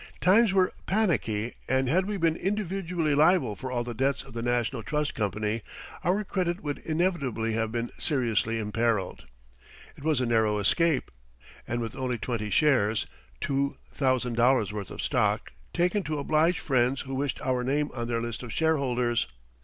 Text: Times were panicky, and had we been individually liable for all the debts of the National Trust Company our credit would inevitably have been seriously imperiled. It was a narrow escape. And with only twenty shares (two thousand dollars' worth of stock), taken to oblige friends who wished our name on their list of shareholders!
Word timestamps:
Times 0.19 0.51
were 0.51 0.73
panicky, 0.87 1.53
and 1.69 1.87
had 1.87 2.07
we 2.07 2.17
been 2.17 2.35
individually 2.35 3.13
liable 3.13 3.55
for 3.55 3.71
all 3.71 3.83
the 3.83 3.93
debts 3.93 4.23
of 4.23 4.33
the 4.33 4.41
National 4.41 4.81
Trust 4.81 5.13
Company 5.13 5.61
our 6.03 6.23
credit 6.23 6.63
would 6.63 6.79
inevitably 6.79 7.53
have 7.53 7.71
been 7.71 7.91
seriously 7.99 8.57
imperiled. 8.57 9.25
It 9.95 10.03
was 10.03 10.19
a 10.19 10.25
narrow 10.25 10.57
escape. 10.57 11.11
And 11.67 11.81
with 11.81 11.95
only 11.95 12.17
twenty 12.17 12.49
shares 12.49 13.05
(two 13.39 13.77
thousand 13.91 14.37
dollars' 14.37 14.73
worth 14.73 14.89
of 14.89 15.03
stock), 15.03 15.51
taken 15.71 16.01
to 16.05 16.17
oblige 16.17 16.57
friends 16.57 17.01
who 17.01 17.13
wished 17.13 17.39
our 17.41 17.63
name 17.63 17.91
on 17.93 18.07
their 18.07 18.23
list 18.23 18.41
of 18.41 18.51
shareholders! 18.51 19.27